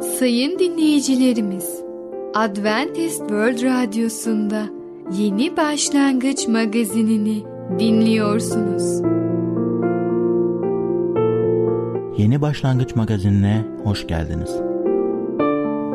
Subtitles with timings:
[0.00, 1.82] Sayın dinleyicilerimiz,
[2.34, 4.66] Adventist World Radyosu'nda
[5.18, 7.44] Yeni Başlangıç magazinini
[7.78, 9.02] dinliyorsunuz.
[12.18, 14.50] Yeni Başlangıç magazinine hoş geldiniz.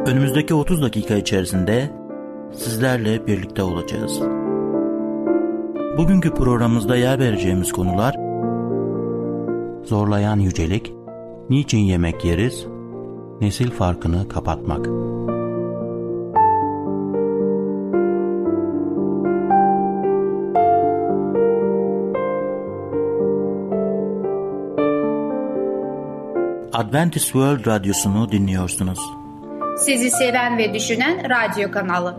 [0.07, 1.89] Önümüzdeki 30 dakika içerisinde
[2.53, 4.19] sizlerle birlikte olacağız.
[5.97, 8.15] Bugünkü programımızda yer vereceğimiz konular
[9.83, 10.93] Zorlayan yücelik,
[11.49, 12.67] niçin yemek yeriz,
[13.41, 14.87] nesil farkını kapatmak.
[26.73, 28.99] Adventist World Radyosu'nu dinliyorsunuz.
[29.77, 32.17] Sizi seven ve düşünen radyo kanalı.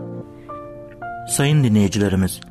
[1.29, 2.41] Sayın dinleyicilerimiz,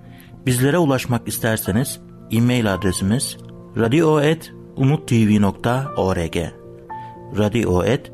[0.47, 2.01] bizlere ulaşmak isterseniz
[2.31, 3.37] e-mail adresimiz
[3.77, 6.37] radio.umutv.org
[7.39, 8.14] radio.umutv.org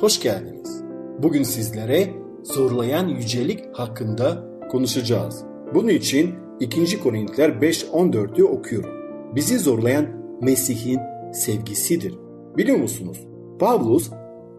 [0.00, 0.82] hoş geldiniz.
[1.22, 2.10] Bugün sizlere
[2.42, 5.44] zorlayan yücelik hakkında konuşacağız.
[5.74, 7.00] Bunun için 2.
[7.00, 8.90] Korintiler 5.14'ü okuyorum.
[9.34, 10.06] Bizi zorlayan
[10.42, 11.00] Mesih'in
[11.32, 12.14] sevgisidir.
[12.56, 13.20] Biliyor musunuz?
[13.58, 14.10] Pavlus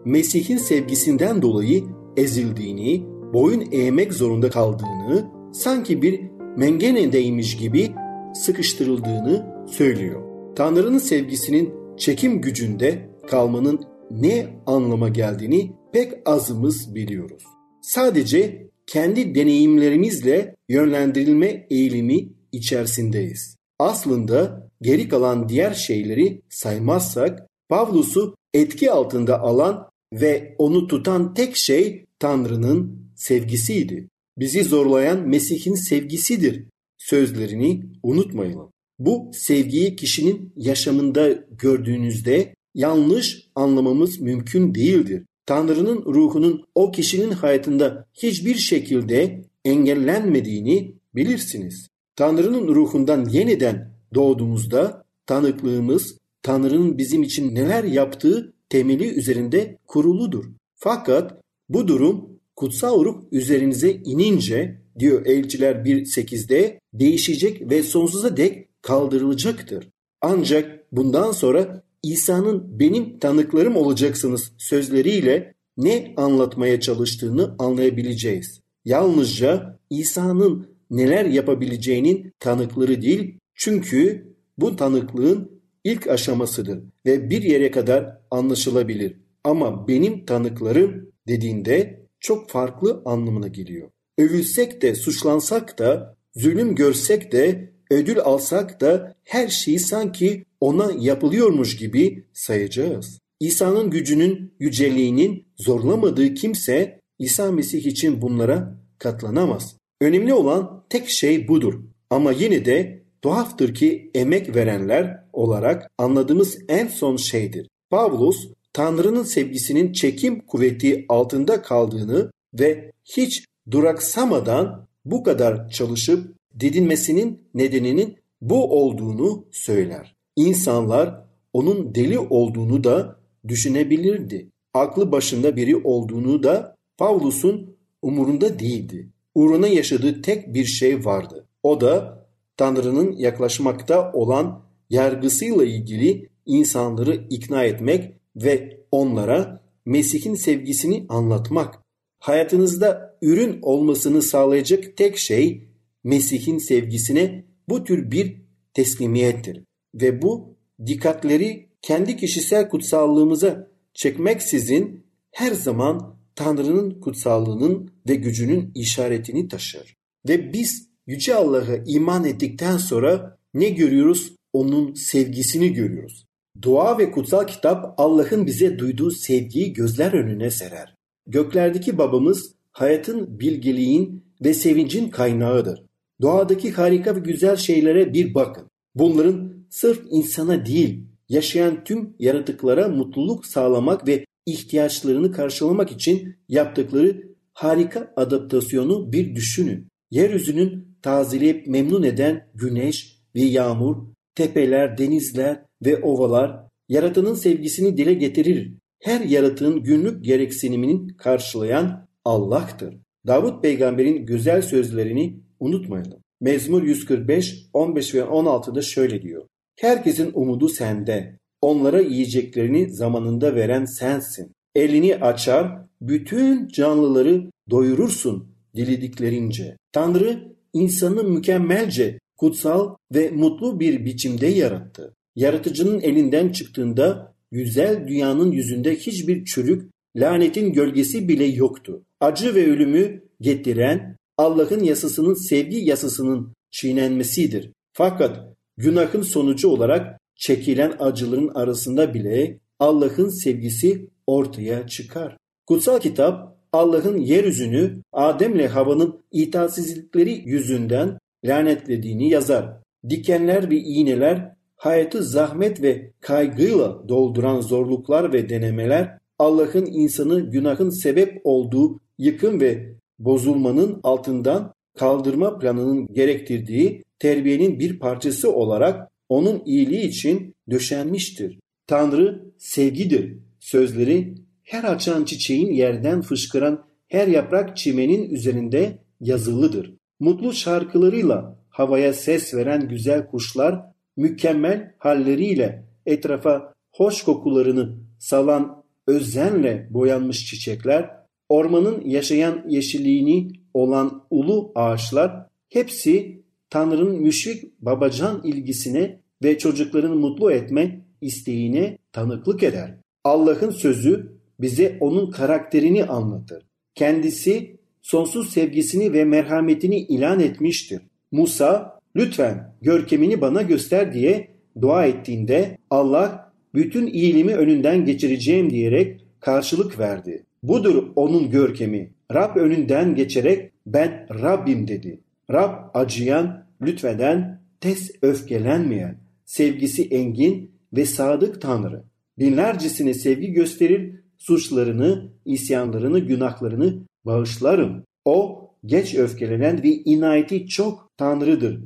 [0.06, 1.84] Mesih'in sevgisinden dolayı
[2.18, 6.22] ezildiğini, boyun eğmek zorunda kaldığını, sanki bir
[6.58, 7.92] mengenedeymiş gibi
[8.34, 10.22] sıkıştırıldığını söylüyor.
[10.56, 17.44] Tanrı'nın sevgisinin çekim gücünde kalmanın ne anlama geldiğini pek azımız biliyoruz.
[17.82, 23.58] Sadece kendi deneyimlerimizle yönlendirilme eğilimi içerisindeyiz.
[23.80, 32.06] Aslında geri kalan diğer şeyleri saymazsak Pavlus'u etki altında alan ve onu tutan tek şey
[32.20, 34.10] Tanrı'nın sevgisiydi.
[34.38, 36.66] Bizi zorlayan Mesih'in sevgisidir
[36.98, 38.72] sözlerini unutmayalım.
[39.00, 45.24] Bu sevgiyi kişinin yaşamında gördüğünüzde yanlış anlamamız mümkün değildir.
[45.46, 51.88] Tanrı'nın ruhunun o kişinin hayatında hiçbir şekilde engellenmediğini bilirsiniz.
[52.16, 60.46] Tanrı'nın ruhundan yeniden doğduğumuzda tanıklığımız Tanrı'nın bizim için neler yaptığı temeli üzerinde kuruludur.
[60.76, 69.90] Fakat bu durum kutsal ruh üzerinize inince diyor Elçiler 1.8'de değişecek ve sonsuza dek kaldırılacaktır.
[70.22, 78.62] Ancak bundan sonra İsa'nın benim tanıklarım olacaksınız sözleriyle ne anlatmaya çalıştığını anlayabileceğiz.
[78.86, 84.28] Yalnızca İsa'nın neler yapabileceğinin tanıkları değil çünkü
[84.58, 89.18] bu tanıklığın ilk aşamasıdır ve bir yere kadar anlaşılabilir.
[89.44, 93.90] Ama benim tanıklarım dediğinde çok farklı anlamına geliyor.
[94.18, 101.78] Övülsek de suçlansak da zulüm görsek de ödül alsak da her şeyi sanki ona yapılıyormuş
[101.78, 103.20] gibi sayacağız.
[103.40, 109.78] İsa'nın gücünün yüceliğinin zorlamadığı kimse İsa Mesih için bunlara katlanamaz.
[110.02, 111.74] Önemli olan tek şey budur.
[112.10, 117.68] Ama yine de tuhaftır ki emek verenler olarak anladığımız en son şeydir.
[117.90, 128.18] Pavlus Tanrı'nın sevgisinin çekim kuvveti altında kaldığını ve hiç duraksamadan bu kadar çalışıp didinmesinin nedeninin
[128.42, 130.14] bu olduğunu söyler.
[130.36, 134.50] İnsanlar onun deli olduğunu da düşünebilirdi.
[134.74, 139.10] Aklı başında biri olduğunu da Pavlus'un umurunda değildi.
[139.36, 141.48] Uğruna yaşadığı tek bir şey vardı.
[141.64, 142.24] O da
[142.58, 151.80] Tanrı'nın yaklaşmakta olan yargısıyla ilgili insanları ikna etmek ve onlara Mesih'in sevgisini anlatmak.
[152.20, 155.68] Hayatınızda ürün olmasını sağlayacak tek şey
[156.04, 158.42] Mesih'in sevgisine bu tür bir
[158.74, 159.64] teslimiyettir.
[159.96, 169.96] Ve bu dikkatleri kendi kişisel kutsallığımıza çekmeksizin her zaman Tanrı'nın kutsallığının ve gücünün işaretini taşır.
[170.28, 174.36] Ve biz Yüce Allah'a iman ettikten sonra ne görüyoruz?
[174.54, 176.26] Onun sevgisini görüyoruz.
[176.62, 180.96] Dua ve kutsal kitap Allah'ın bize duyduğu sevgiyi gözler önüne serer.
[181.28, 185.84] Göklerdeki babamız hayatın, bilgeliğin ve sevincin kaynağıdır.
[186.22, 188.68] Doğadaki harika ve güzel şeylere bir bakın.
[188.96, 197.24] Bunların sırf insana değil, yaşayan tüm yaratıklara mutluluk sağlamak ve ihtiyaçlarını karşılamak için yaptıkları
[197.54, 199.88] harika adaptasyonu bir düşünün.
[200.12, 203.98] Yeryüzünün tazeleyip memnun eden güneş ve yağmur,
[204.36, 208.74] tepeler, denizler ve ovalar yaratanın sevgisini dile getirir.
[209.00, 212.98] Her yaratığın günlük gereksinimini karşılayan Allah'tır.
[213.28, 216.20] Davut peygamberin güzel sözlerini unutmayalım.
[216.42, 219.48] Mezmur 145, 15 ve 16'da şöyle diyor.
[219.80, 221.38] Herkesin umudu sende.
[221.62, 224.52] Onlara yiyeceklerini zamanında veren sensin.
[224.76, 229.78] Elini açar, bütün canlıları doyurursun dilediklerince.
[229.92, 235.14] Tanrı insanı mükemmelce, kutsal ve mutlu bir biçimde yarattı.
[235.36, 242.04] Yaratıcının elinden çıktığında güzel dünyanın yüzünde hiçbir çürük, lanetin gölgesi bile yoktu.
[242.20, 247.72] Acı ve ölümü getiren Allah'ın yasasının sevgi yasasının çiğnenmesidir.
[247.94, 255.38] Fakat günahın sonucu olarak çekilen acıların arasında bile Allah'ın sevgisi ortaya çıkar.
[255.68, 262.78] Kutsal kitap Allah'ın yeryüzünü Adem'le Hava'nın itaatsizlikleri yüzünden lanetlediğini yazar.
[263.10, 271.42] Dikenler ve iğneler hayatı zahmet ve kaygıyla dolduran zorluklar ve denemeler Allah'ın insanı günahın sebep
[271.44, 280.56] olduğu yıkım ve bozulmanın altından kaldırma planının gerektirdiği terbiyenin bir parçası olarak onun iyiliği için
[280.70, 281.60] döşenmiştir.
[281.88, 283.38] Tanrı sevgidir.
[283.60, 289.94] Sözleri her açan çiçeğin yerden fışkıran her yaprak çimenin üzerinde yazılıdır.
[290.20, 293.82] Mutlu şarkılarıyla havaya ses veren güzel kuşlar
[294.18, 301.10] mükemmel halleriyle etrafa hoş kokularını salan özenle boyanmış çiçekler,
[301.50, 311.02] ormanın yaşayan yeşilliğini olan ulu ağaçlar hepsi Tanrı'nın müşfik babacan ilgisine ve çocuklarını mutlu etme
[311.22, 312.96] isteğine tanıklık eder.
[313.24, 316.64] Allah'ın sözü bize onun karakterini anlatır.
[316.96, 321.02] Kendisi sonsuz sevgisini ve merhametini ilan etmiştir.
[321.32, 324.48] Musa lütfen görkemini bana göster diye
[324.82, 330.46] dua ettiğinde Allah bütün iyiliğimi önünden geçireceğim diyerek karşılık verdi.
[330.64, 332.12] Budur onun görkemi.
[332.34, 335.20] Rab önünden geçerek ben Rabbim dedi.
[335.52, 342.04] Rab acıyan, lütfeden, tez öfkelenmeyen, sevgisi engin ve sadık Tanrı.
[342.40, 348.04] Binlercesine sevgi gösterir, suçlarını, isyanlarını, günahlarını bağışlarım.
[348.26, 351.80] O geç öfkelenen ve inayeti çok Tanrı'dır.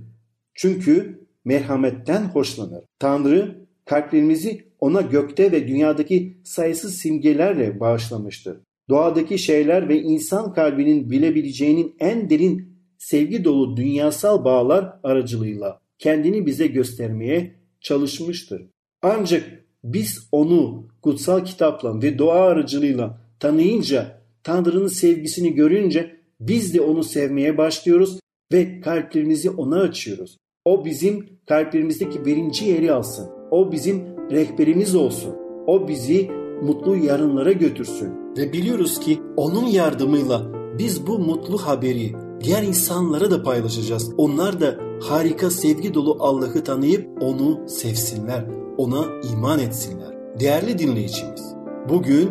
[0.53, 2.83] Çünkü merhametten hoşlanır.
[2.99, 8.57] Tanrı kalplerimizi ona gökte ve dünyadaki sayısız simgelerle bağışlamıştır.
[8.89, 16.67] Doğadaki şeyler ve insan kalbinin bilebileceğinin en derin sevgi dolu dünyasal bağlar aracılığıyla kendini bize
[16.67, 18.61] göstermeye çalışmıştır.
[19.01, 27.03] Ancak biz onu kutsal kitapla ve dua aracılığıyla tanıyınca, Tanrı'nın sevgisini görünce biz de onu
[27.03, 28.19] sevmeye başlıyoruz
[28.53, 30.37] ve kalplerimizi ona açıyoruz.
[30.65, 33.29] O bizim kalplerimizdeki birinci yeri alsın.
[33.51, 35.35] O bizim rehberimiz olsun.
[35.67, 36.31] O bizi
[36.61, 38.13] mutlu yarınlara götürsün.
[38.37, 40.41] Ve biliyoruz ki onun yardımıyla
[40.79, 42.13] biz bu mutlu haberi
[42.43, 44.11] diğer insanlara da paylaşacağız.
[44.17, 48.45] Onlar da harika sevgi dolu Allah'ı tanıyıp onu sevsinler,
[48.77, 50.17] ona iman etsinler.
[50.39, 51.53] Değerli dinleyicimiz,
[51.89, 52.29] bugün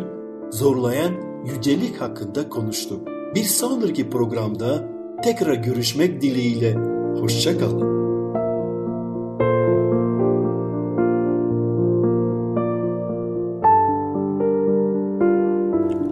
[0.51, 1.11] zorlayan
[1.45, 3.07] yücelik hakkında konuştuk.
[3.35, 4.89] Bir sonraki programda
[5.23, 6.75] tekrar görüşmek dileğiyle.
[7.19, 7.96] Hoşçakalın.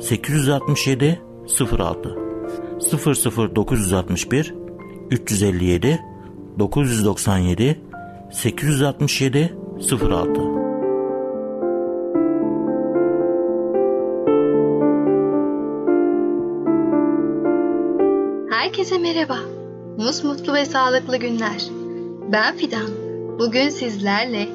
[0.00, 1.22] 867
[1.78, 2.16] 06
[3.56, 4.54] 00961
[5.10, 6.00] 357
[6.58, 7.80] 997
[8.32, 10.58] 867 06
[18.50, 19.38] Herkese merhaba.
[19.96, 21.64] Musmutlu ve sağlıklı günler.
[22.32, 22.88] Ben Fidan.
[23.38, 24.48] Bugün sizlerle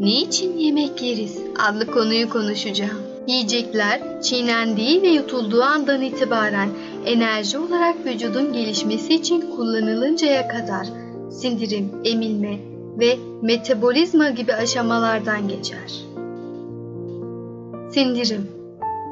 [0.00, 3.07] Niçin yemek yeriz adlı konuyu konuşacağım.
[3.28, 6.70] Yiyecekler çiğnendiği ve yutulduğu andan itibaren
[7.06, 10.86] enerji olarak vücudun gelişmesi için kullanılıncaya kadar
[11.30, 12.58] sindirim, emilme
[12.98, 15.90] ve metabolizma gibi aşamalardan geçer.
[17.92, 18.50] Sindirim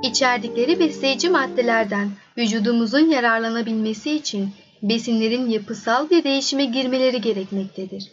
[0.03, 4.51] İçerdikleri besleyici maddelerden vücudumuzun yararlanabilmesi için
[4.83, 8.13] besinlerin yapısal bir değişime girmeleri gerekmektedir.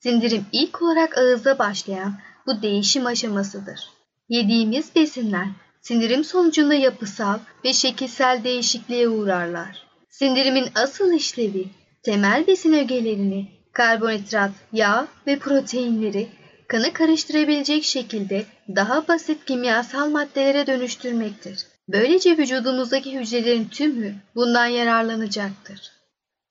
[0.00, 2.14] Sindirim ilk olarak ağızda başlayan
[2.46, 3.91] bu değişim aşamasıdır.
[4.28, 5.46] Yediğimiz besinler
[5.80, 9.86] sindirim sonucunda yapısal ve şekilsel değişikliğe uğrarlar.
[10.10, 11.66] Sindirimin asıl işlevi
[12.02, 16.28] temel besin ögelerini, karbonhidrat, yağ ve proteinleri
[16.68, 18.44] kanı karıştırabilecek şekilde
[18.76, 21.66] daha basit kimyasal maddelere dönüştürmektir.
[21.88, 25.92] Böylece vücudumuzdaki hücrelerin tümü bundan yararlanacaktır.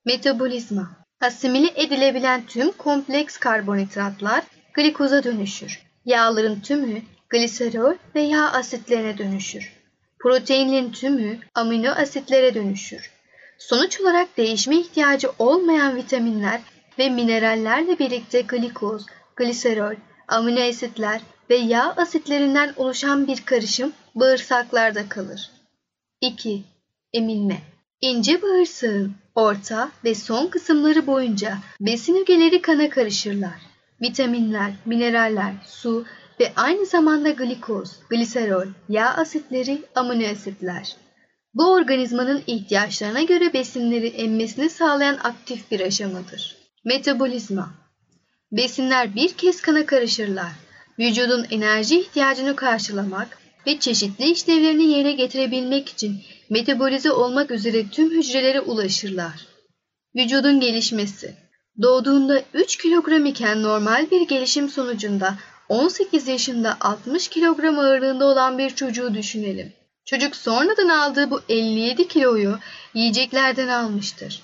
[0.06, 5.80] Metabolizma Asimile edilebilen tüm kompleks karbonhidratlar glikoza dönüşür.
[6.06, 7.02] Yağların tümü
[7.32, 9.74] gliserol ve yağ asitlerine dönüşür.
[10.20, 13.12] Proteinlerin tümü amino asitlere dönüşür.
[13.58, 16.62] Sonuç olarak değişme ihtiyacı olmayan vitaminler
[17.00, 19.96] ve minerallerle birlikte glikoz, gliserol,
[20.28, 25.52] amino asitler ve yağ asitlerinden oluşan bir karışım bağırsaklarda kalır.
[26.22, 26.64] 2.
[27.14, 27.58] Emilme
[28.02, 33.62] İnce bağırsağın orta ve son kısımları boyunca besin ögeleri kana karışırlar.
[34.02, 36.06] Vitaminler, mineraller, su
[36.42, 40.96] ve aynı zamanda glikoz, gliserol, yağ asitleri, amino asitler.
[41.54, 46.58] Bu organizmanın ihtiyaçlarına göre besinleri emmesini sağlayan aktif bir aşamadır.
[46.86, 47.74] Metabolizma
[48.52, 50.52] Besinler bir kez kana karışırlar.
[51.00, 58.62] Vücudun enerji ihtiyacını karşılamak ve çeşitli işlevlerini yerine getirebilmek için metabolize olmak üzere tüm hücrelere
[58.62, 59.48] ulaşırlar.
[60.16, 61.36] Vücudun gelişmesi
[61.82, 65.38] Doğduğunda 3 kilogram iken normal bir gelişim sonucunda
[65.72, 69.74] 18 yaşında 60 kilogram ağırlığında olan bir çocuğu düşünelim.
[70.06, 72.60] Çocuk sonradan aldığı bu 57 kiloyu
[72.94, 74.42] yiyeceklerden almıştır.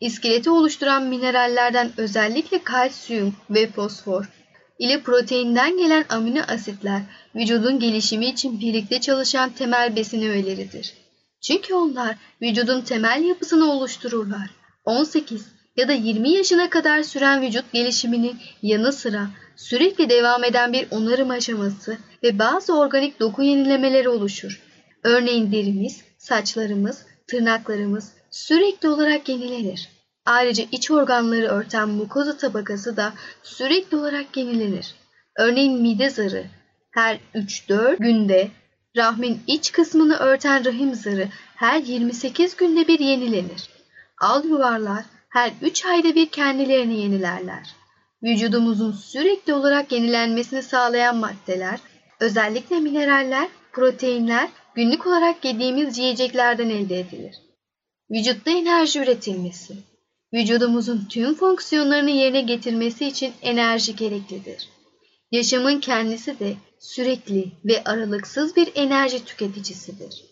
[0.00, 4.28] İskeleti oluşturan minerallerden özellikle kalsiyum ve fosfor
[4.78, 7.02] ile proteinden gelen amino asitler
[7.34, 10.94] vücudun gelişimi için birlikte çalışan temel besin öğeleridir.
[11.42, 14.50] Çünkü onlar vücudun temel yapısını oluştururlar.
[14.84, 20.88] 18 ya da 20 yaşına kadar süren vücut gelişiminin yanı sıra sürekli devam eden bir
[20.90, 24.60] onarım aşaması ve bazı organik doku yenilemeleri oluşur.
[25.04, 29.88] Örneğin derimiz, saçlarımız, tırnaklarımız sürekli olarak yenilenir.
[30.26, 33.12] Ayrıca iç organları örten mukoza tabakası da
[33.42, 34.94] sürekli olarak yenilenir.
[35.38, 36.44] Örneğin mide zarı
[36.90, 38.50] her 3-4 günde,
[38.96, 43.70] rahmin iç kısmını örten rahim zarı her 28 günde bir yenilenir.
[44.20, 47.74] Al yuvarlar her 3 ayda bir kendilerini yenilerler.
[48.22, 51.80] Vücudumuzun sürekli olarak yenilenmesini sağlayan maddeler,
[52.20, 57.36] özellikle mineraller, proteinler günlük olarak yediğimiz yiyeceklerden elde edilir.
[58.10, 59.74] Vücutta enerji üretilmesi.
[60.34, 64.68] Vücudumuzun tüm fonksiyonlarını yerine getirmesi için enerji gereklidir.
[65.30, 70.29] Yaşamın kendisi de sürekli ve aralıksız bir enerji tüketicisidir.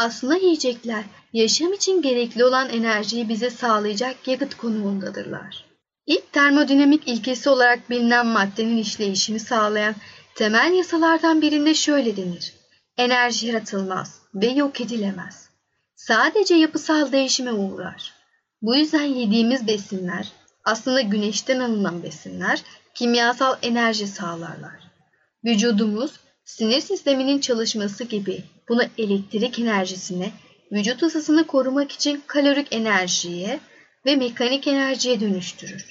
[0.00, 5.64] Aslında yiyecekler yaşam için gerekli olan enerjiyi bize sağlayacak yakıt konumundadırlar.
[6.06, 9.94] İlk termodinamik ilkesi olarak bilinen maddenin işleyişini sağlayan
[10.34, 12.52] temel yasalardan birinde şöyle denir.
[12.96, 15.48] Enerji yaratılmaz ve yok edilemez.
[15.96, 18.12] Sadece yapısal değişime uğrar.
[18.62, 20.32] Bu yüzden yediğimiz besinler,
[20.64, 22.62] aslında güneşten alınan besinler,
[22.94, 24.80] kimyasal enerji sağlarlar.
[25.44, 26.12] Vücudumuz
[26.48, 30.30] sinir sisteminin çalışması gibi bunu elektrik enerjisine,
[30.72, 33.60] vücut ısısını korumak için kalorik enerjiye
[34.06, 35.84] ve mekanik enerjiye dönüştürür.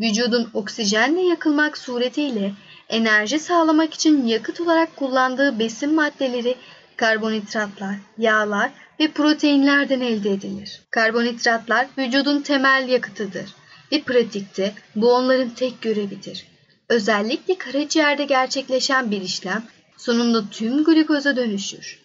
[0.00, 2.52] Vücudun oksijenle yakılmak suretiyle
[2.88, 6.54] enerji sağlamak için yakıt olarak kullandığı besin maddeleri
[6.96, 10.80] karbonhidratlar, yağlar ve proteinlerden elde edilir.
[10.90, 13.54] Karbonhidratlar vücudun temel yakıtıdır
[13.92, 16.46] ve pratikte bu onların tek görevidir.
[16.88, 19.62] Özellikle karaciğerde gerçekleşen bir işlem
[20.02, 22.02] sonunda tüm glikoza dönüşür.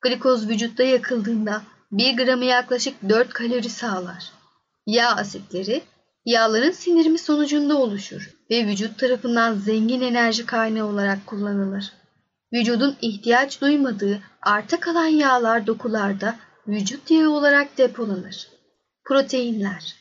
[0.00, 4.24] Glikoz vücutta yakıldığında 1 gramı yaklaşık 4 kalori sağlar.
[4.86, 5.82] Yağ asitleri
[6.24, 11.92] yağların sindirimi sonucunda oluşur ve vücut tarafından zengin enerji kaynağı olarak kullanılır.
[12.52, 16.36] Vücudun ihtiyaç duymadığı arta kalan yağlar dokularda
[16.68, 18.48] vücut yağı olarak depolanır.
[19.04, 19.94] Proteinler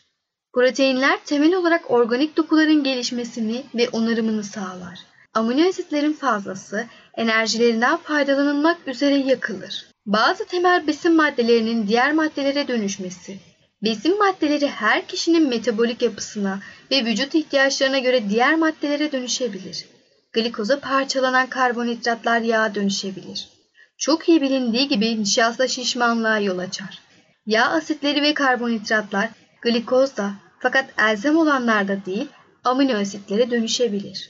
[0.53, 4.99] Proteinler temel olarak organik dokuların gelişmesini ve onarımını sağlar.
[5.33, 6.85] Amino asitlerin fazlası
[7.17, 9.85] enerjilerinden faydalanılmak üzere yakılır.
[10.05, 13.39] Bazı temel besin maddelerinin diğer maddelere dönüşmesi.
[13.83, 16.59] Besin maddeleri her kişinin metabolik yapısına
[16.91, 19.85] ve vücut ihtiyaçlarına göre diğer maddelere dönüşebilir.
[20.33, 23.49] Glikoza parçalanan karbonhidratlar yağa dönüşebilir.
[23.97, 26.99] Çok iyi bilindiği gibi nişasta şişmanlığa yol açar.
[27.45, 29.29] Yağ asitleri ve karbonhidratlar
[29.61, 32.27] glikozda fakat elzem olanlarda değil
[32.63, 34.29] amino asitlere dönüşebilir.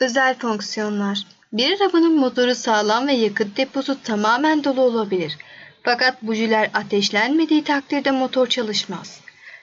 [0.00, 5.38] Özel fonksiyonlar Bir arabanın motoru sağlam ve yakıt deposu tamamen dolu olabilir.
[5.82, 9.20] Fakat bujiler ateşlenmediği takdirde motor çalışmaz.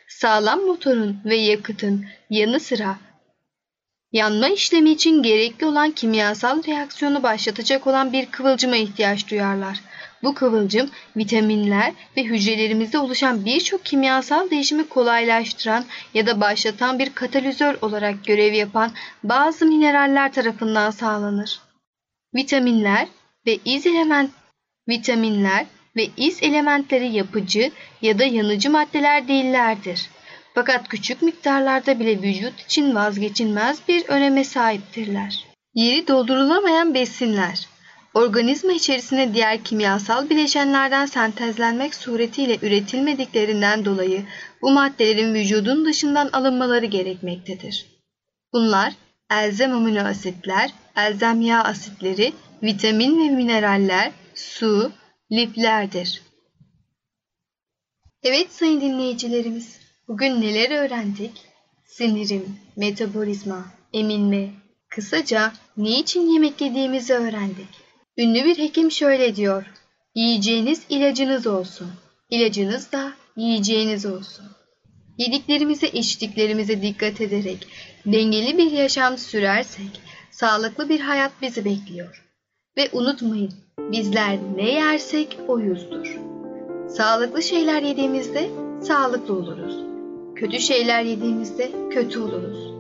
[0.08, 2.98] Sağlam motorun ve yakıtın yanı sıra
[4.12, 9.80] yanma işlemi için gerekli olan kimyasal reaksiyonu başlatacak olan bir kıvılcıma ihtiyaç duyarlar.
[10.24, 17.76] Bu kıvılcım vitaminler ve hücrelerimizde oluşan birçok kimyasal değişimi kolaylaştıran ya da başlatan bir katalizör
[17.82, 18.92] olarak görev yapan
[19.24, 21.67] bazı mineraller tarafından sağlanır.
[22.36, 23.08] Vitaminler
[23.46, 24.32] ve iz element
[24.90, 25.66] vitaminler
[25.96, 30.10] ve iz elementleri yapıcı ya da yanıcı maddeler değillerdir.
[30.56, 35.46] Fakat küçük miktarlarda bile vücut için vazgeçilmez bir öneme sahiptirler.
[35.74, 37.68] Yeri doldurulamayan besinler
[38.14, 44.26] organizma içerisinde diğer kimyasal bileşenlerden sentezlenmek suretiyle üretilmediklerinden dolayı
[44.62, 47.86] bu maddelerin vücudun dışından alınmaları gerekmektedir.
[48.54, 48.94] Bunlar
[49.32, 54.92] elzem amino asitler, elzem yağ asitleri, vitamin ve mineraller, su,
[55.32, 56.22] liflerdir.
[58.24, 61.32] Evet sayın dinleyicilerimiz, bugün neler öğrendik?
[61.86, 64.50] Sinirim, metabolizma, eminme,
[64.90, 67.70] kısaca niçin yemek yediğimizi öğrendik.
[68.18, 69.66] Ünlü bir hekim şöyle diyor.
[70.16, 71.92] Yiyeceğiniz ilacınız olsun.
[72.30, 74.46] İlacınız da yiyeceğiniz olsun.
[75.18, 77.68] Yediklerimize içtiklerimize dikkat ederek
[78.06, 80.02] dengeli bir yaşam sürersek
[80.40, 82.24] sağlıklı bir hayat bizi bekliyor.
[82.78, 83.54] Ve unutmayın
[83.92, 86.18] bizler ne yersek oyuzdur.
[86.90, 88.50] Sağlıklı şeyler yediğimizde
[88.82, 89.78] sağlıklı oluruz.
[90.36, 92.74] Kötü şeyler yediğimizde kötü oluruz.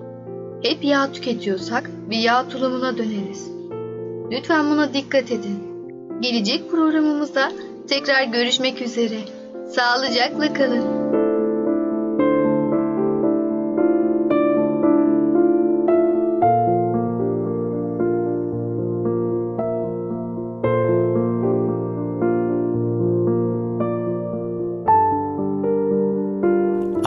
[0.64, 3.52] Hep yağ tüketiyorsak bir yağ tulumuna döneriz.
[4.32, 5.60] Lütfen buna dikkat edin.
[6.22, 7.52] Gelecek programımızda
[7.88, 9.20] tekrar görüşmek üzere.
[9.70, 10.97] Sağlıcakla kalın.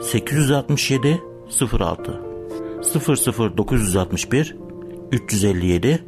[0.00, 1.98] 867 06
[3.56, 4.56] 00961
[5.10, 6.04] 357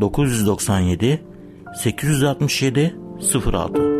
[0.00, 1.20] 997
[1.74, 3.98] 867 06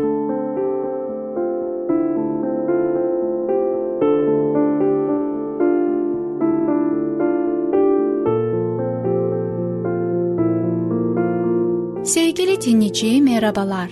[12.03, 13.89] Sevgili dinleyici merhabalar.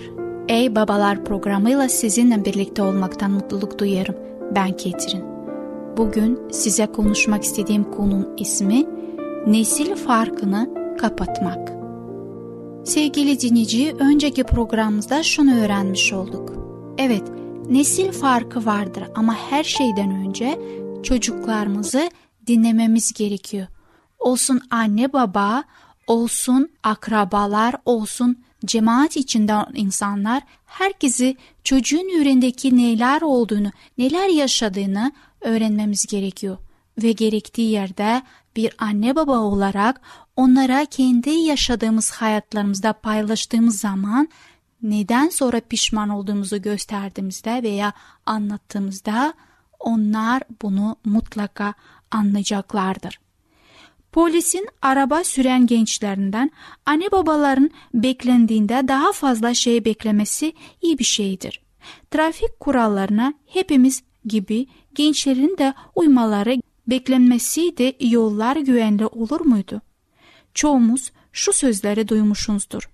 [0.48, 4.14] Ey Babalar programıyla sizinle birlikte olmaktan mutluluk duyarım.
[4.54, 5.27] Ben Ketrin.
[5.98, 8.84] Bugün size konuşmak istediğim konunun ismi
[9.46, 11.72] nesil farkını kapatmak.
[12.88, 16.52] Sevgili dinleyici, önceki programımızda şunu öğrenmiş olduk.
[16.98, 17.22] Evet,
[17.70, 20.58] nesil farkı vardır ama her şeyden önce
[21.02, 22.10] çocuklarımızı
[22.46, 23.66] dinlememiz gerekiyor.
[24.18, 25.64] Olsun anne baba,
[26.06, 36.56] olsun akrabalar, olsun cemaat içinde insanlar herkesi çocuğun yüreğindeki neler olduğunu, neler yaşadığını öğrenmemiz gerekiyor.
[37.02, 38.22] Ve gerektiği yerde
[38.56, 40.00] bir anne baba olarak
[40.36, 44.28] onlara kendi yaşadığımız hayatlarımızda paylaştığımız zaman
[44.82, 47.92] neden sonra pişman olduğumuzu gösterdiğimizde veya
[48.26, 49.34] anlattığımızda
[49.80, 51.74] onlar bunu mutlaka
[52.10, 53.20] anlayacaklardır.
[54.12, 56.50] Polisin araba süren gençlerinden
[56.86, 61.60] anne babaların beklendiğinde daha fazla şey beklemesi iyi bir şeydir.
[62.10, 69.82] Trafik kurallarına hepimiz gibi gençlerin de uymaları beklenmesiydi yollar güvenli olur muydu?
[70.54, 72.90] Çoğumuz şu sözleri duymuşuzdur.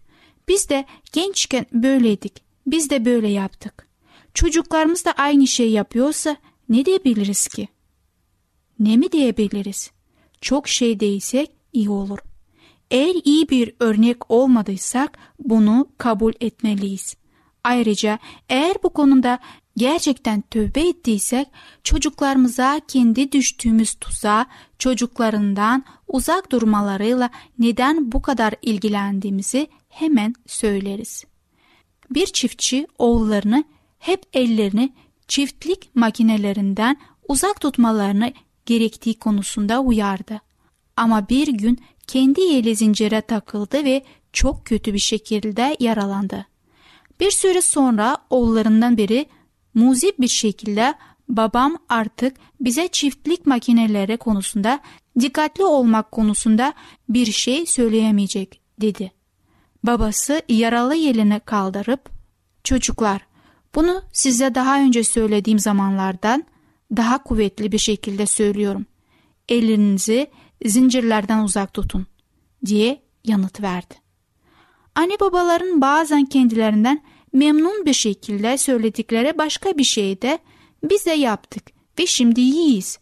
[0.48, 2.42] Biz de gençken böyleydik.
[2.66, 3.88] Biz de böyle yaptık.
[4.34, 6.36] Çocuklarımız da aynı şey yapıyorsa
[6.68, 7.68] ne diyebiliriz ki?
[8.78, 9.90] Ne mi diyebiliriz?
[10.40, 12.18] Çok şey değilsek iyi olur.
[12.90, 17.16] Eğer iyi bir örnek olmadıysak bunu kabul etmeliyiz.
[17.64, 18.18] Ayrıca
[18.48, 19.38] eğer bu konuda
[19.76, 21.48] gerçekten tövbe ettiysek
[21.84, 24.46] çocuklarımıza kendi düştüğümüz tuzağa
[24.78, 31.24] çocuklarından uzak durmalarıyla neden bu kadar ilgilendiğimizi hemen söyleriz.
[32.10, 33.64] Bir çiftçi oğullarını
[33.98, 34.92] hep ellerini
[35.28, 36.96] çiftlik makinelerinden
[37.28, 38.32] uzak tutmalarını
[38.66, 40.40] gerektiği konusunda uyardı.
[40.96, 46.46] Ama bir gün kendi eli zincire takıldı ve çok kötü bir şekilde yaralandı.
[47.20, 49.26] Bir süre sonra oğullarından biri
[49.74, 50.94] muzip bir şekilde
[51.28, 54.80] babam artık bize çiftlik makineleri konusunda
[55.20, 56.74] dikkatli olmak konusunda
[57.08, 59.12] bir şey söyleyemeyecek dedi.
[59.84, 62.10] Babası yaralı elini kaldırıp
[62.64, 63.26] çocuklar
[63.74, 66.44] bunu size daha önce söylediğim zamanlardan
[66.96, 68.86] daha kuvvetli bir şekilde söylüyorum.
[69.48, 70.30] Elinizi
[70.64, 72.06] zincirlerden uzak tutun
[72.66, 73.94] diye yanıt verdi.
[74.94, 77.02] Anne babaların bazen kendilerinden
[77.34, 80.38] memnun bir şekilde söyledikleri başka bir şeyi de
[80.82, 81.62] biz de yaptık
[81.98, 82.98] ve şimdi iyiyiz.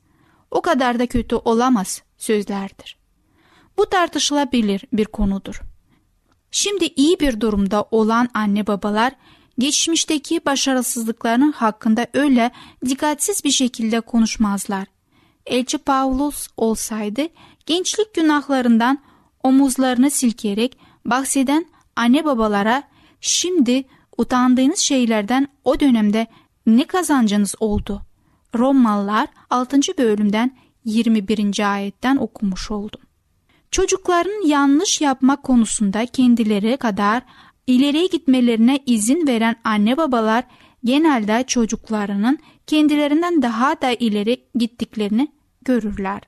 [0.51, 2.97] O kadar da kötü olamaz sözlerdir.
[3.77, 5.63] Bu tartışılabilir bir konudur.
[6.51, 9.13] Şimdi iyi bir durumda olan anne babalar
[9.59, 12.51] geçmişteki başarısızlıklarının hakkında öyle
[12.85, 14.87] dikkatsiz bir şekilde konuşmazlar.
[15.47, 17.23] Elçi Pavlus olsaydı
[17.67, 18.99] gençlik günahlarından
[19.43, 21.67] omuzlarını silkerek bahseden
[21.97, 22.83] anne babalara
[23.21, 23.85] şimdi
[24.19, 26.27] utandığınız şeylerden o dönemde
[26.67, 28.03] ne kazancınız oldu?
[28.55, 29.81] Romalılar 6.
[29.99, 31.73] bölümden 21.
[31.73, 33.01] ayetten okumuş oldum.
[33.71, 37.23] Çocukların yanlış yapmak konusunda kendileri kadar
[37.67, 40.45] ileriye gitmelerine izin veren anne babalar
[40.85, 45.29] genelde çocuklarının kendilerinden daha da ileri gittiklerini
[45.63, 46.21] görürler.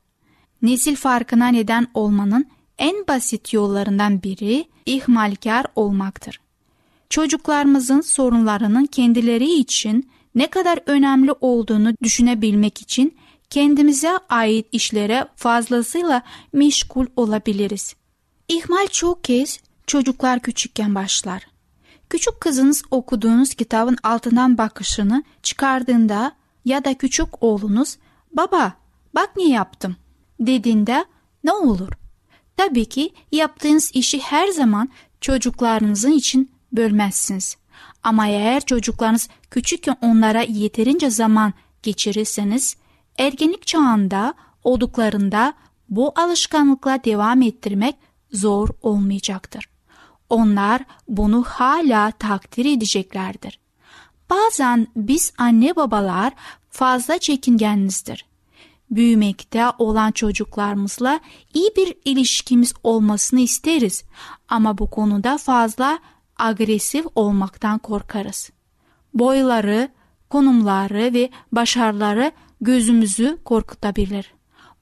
[0.62, 2.46] Nesil farkına neden olmanın
[2.78, 6.43] en basit yollarından biri ihmalkar olmaktır.
[7.10, 13.16] Çocuklarımızın sorunlarının kendileri için ne kadar önemli olduğunu düşünebilmek için
[13.50, 17.94] kendimize ait işlere fazlasıyla meşgul olabiliriz.
[18.48, 21.46] İhmal çok kez çocuklar küçükken başlar.
[22.10, 26.32] Küçük kızınız okuduğunuz kitabın altından bakışını çıkardığında
[26.64, 27.96] ya da küçük oğlunuz
[28.32, 28.72] baba
[29.14, 29.96] bak ne yaptım
[30.40, 31.04] dediğinde
[31.44, 31.88] ne olur?
[32.56, 34.88] Tabii ki yaptığınız işi her zaman
[35.20, 37.56] çocuklarınızın için bölmezsiniz.
[38.02, 42.76] Ama eğer çocuklarınız küçükken onlara yeterince zaman geçirirseniz
[43.18, 44.34] ergenlik çağında
[44.64, 45.54] olduklarında
[45.88, 47.96] bu alışkanlıkla devam ettirmek
[48.32, 49.68] zor olmayacaktır.
[50.28, 53.58] Onlar bunu hala takdir edeceklerdir.
[54.30, 56.32] Bazen biz anne babalar
[56.70, 58.24] fazla çekingenizdir.
[58.90, 61.20] Büyümekte olan çocuklarımızla
[61.54, 64.04] iyi bir ilişkimiz olmasını isteriz
[64.48, 65.98] ama bu konuda fazla
[66.38, 68.50] agresif olmaktan korkarız.
[69.14, 69.88] Boyları,
[70.30, 74.34] konumları ve başarıları gözümüzü korkutabilir.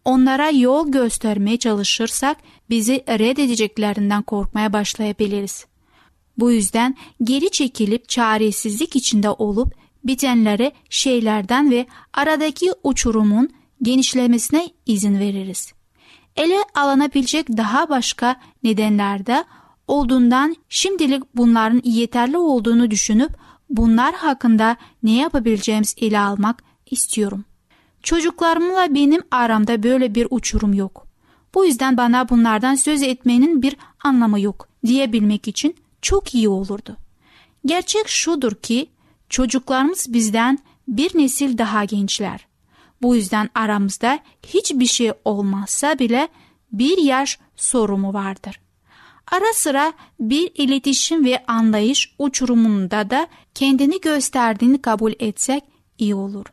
[0.05, 2.37] Onlara yol göstermeye çalışırsak
[2.71, 5.67] bizi reddedeceklerinden korkmaya başlayabiliriz.
[6.39, 13.51] Bu yüzden geri çekilip çaresizlik içinde olup bitenlere şeylerden ve aradaki uçurumun
[13.83, 15.73] genişlemesine izin veririz.
[16.37, 19.45] Ele alınabilecek daha başka nedenlerde
[19.93, 23.31] olduğundan şimdilik bunların yeterli olduğunu düşünüp
[23.71, 27.45] bunlar hakkında ne yapabileceğimiz ele almak istiyorum.
[28.03, 31.07] Çocuklarımla benim aramda böyle bir uçurum yok.
[31.55, 36.97] Bu yüzden bana bunlardan söz etmenin bir anlamı yok diyebilmek için çok iyi olurdu.
[37.67, 38.87] Gerçek şudur ki
[39.29, 42.47] çocuklarımız bizden bir nesil daha gençler.
[43.03, 46.29] Bu yüzden aramızda hiçbir şey olmazsa bile
[46.73, 48.62] bir yaş sorumu vardır.
[49.31, 55.65] Ara sıra bir iletişim ve anlayış uçurumunda da kendini gösterdiğini kabul etsek
[55.99, 56.47] iyi olur.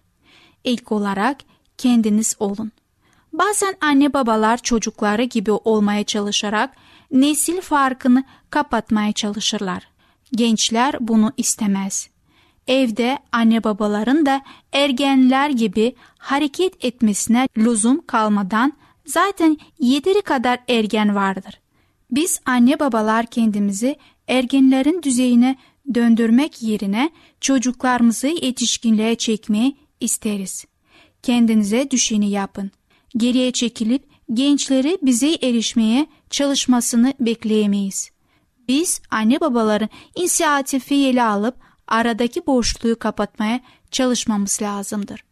[0.64, 1.38] İlk olarak
[1.78, 2.72] kendiniz olun.
[3.34, 6.76] Bazen anne babalar çocukları gibi olmaya çalışarak
[7.12, 9.88] nesil farkını kapatmaya çalışırlar.
[10.32, 12.10] Gençler bunu istemez.
[12.68, 14.42] Evde anne babaların da
[14.74, 18.74] ergenler gibi hareket etmesine lüzum kalmadan
[19.06, 21.60] zaten yeteri kadar ergen vardır.
[22.12, 23.95] Biz anne babalar kendimizi
[24.28, 25.56] ergenlerin düzeyine
[25.93, 27.10] döndürmek yerine
[27.41, 30.65] çocuklarımızı yetişkinliğe çekmeyi isteriz.
[31.24, 32.72] Kendinize düşeni yapın.
[33.17, 38.10] Geriye çekilip gençleri bize erişmeye çalışmasını bekleyemeyiz.
[38.67, 41.56] Biz anne babaların inisiyatifi ele alıp
[41.88, 45.24] aradaki boşluğu kapatmaya çalışmamız lazımdır.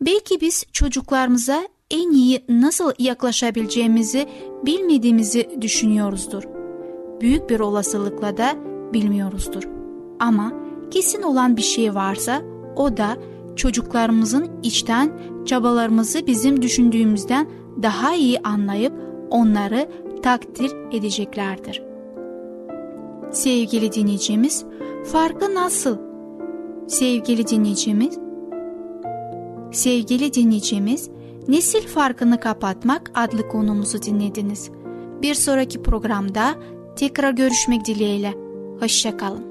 [0.00, 4.26] Belki biz çocuklarımıza en iyi nasıl yaklaşabileceğimizi
[4.66, 6.42] bilmediğimizi düşünüyoruzdur.
[7.20, 8.56] Büyük bir olasılıkla da
[8.92, 9.62] bilmiyoruzdur.
[10.18, 10.52] Ama
[10.90, 12.42] kesin olan bir şey varsa
[12.76, 13.16] o da
[13.56, 15.12] çocuklarımızın içten
[15.46, 17.48] çabalarımızı bizim düşündüğümüzden
[17.82, 18.92] daha iyi anlayıp
[19.30, 19.88] onları
[20.22, 21.82] takdir edeceklerdir.
[23.30, 24.64] Sevgili dinleyicimiz,
[25.04, 25.98] farkı nasıl?
[26.86, 28.18] Sevgili dinleyicimiz,
[29.72, 31.10] sevgili dinleyicimiz,
[31.48, 34.70] Nesil farkını kapatmak adlı konumuzu dinlediniz.
[35.22, 36.54] Bir sonraki programda
[36.96, 38.34] Tekrar görüşmek dileğiyle.
[38.80, 39.44] Hoşçakalın.